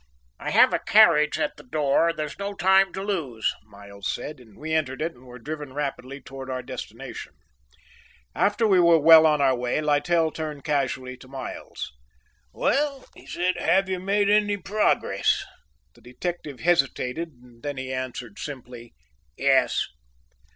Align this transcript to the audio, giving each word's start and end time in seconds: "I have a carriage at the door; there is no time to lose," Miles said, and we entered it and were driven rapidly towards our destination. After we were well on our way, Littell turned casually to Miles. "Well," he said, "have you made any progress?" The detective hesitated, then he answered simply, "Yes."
"I 0.39 0.49
have 0.49 0.73
a 0.73 0.79
carriage 0.79 1.37
at 1.37 1.57
the 1.57 1.63
door; 1.63 2.11
there 2.11 2.25
is 2.25 2.39
no 2.39 2.55
time 2.55 2.91
to 2.93 3.03
lose," 3.03 3.53
Miles 3.63 4.11
said, 4.11 4.39
and 4.39 4.57
we 4.57 4.73
entered 4.73 4.99
it 4.99 5.13
and 5.13 5.25
were 5.27 5.37
driven 5.37 5.73
rapidly 5.73 6.19
towards 6.19 6.49
our 6.49 6.63
destination. 6.63 7.33
After 8.33 8.65
we 8.65 8.79
were 8.79 8.97
well 8.97 9.27
on 9.27 9.41
our 9.41 9.55
way, 9.55 9.79
Littell 9.79 10.31
turned 10.31 10.63
casually 10.63 11.17
to 11.17 11.27
Miles. 11.27 11.91
"Well," 12.51 13.05
he 13.13 13.27
said, 13.27 13.57
"have 13.57 13.87
you 13.89 13.99
made 13.99 14.27
any 14.27 14.57
progress?" 14.57 15.45
The 15.93 16.01
detective 16.01 16.61
hesitated, 16.61 17.61
then 17.61 17.77
he 17.77 17.93
answered 17.93 18.39
simply, 18.39 18.95
"Yes." 19.37 19.85